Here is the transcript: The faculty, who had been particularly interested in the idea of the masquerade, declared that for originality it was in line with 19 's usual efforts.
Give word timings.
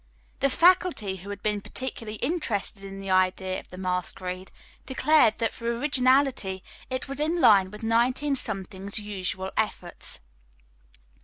The 0.39 0.49
faculty, 0.49 1.17
who 1.17 1.29
had 1.29 1.43
been 1.43 1.61
particularly 1.61 2.17
interested 2.23 2.83
in 2.83 3.01
the 3.01 3.11
idea 3.11 3.59
of 3.59 3.67
the 3.69 3.77
masquerade, 3.77 4.51
declared 4.87 5.37
that 5.37 5.53
for 5.53 5.67
originality 5.71 6.63
it 6.89 7.07
was 7.07 7.19
in 7.19 7.39
line 7.39 7.69
with 7.69 7.83
19 7.83 8.35
's 8.35 8.97
usual 8.97 9.51
efforts. 9.55 10.19